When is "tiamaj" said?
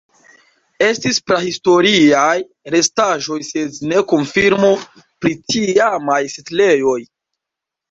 5.55-6.21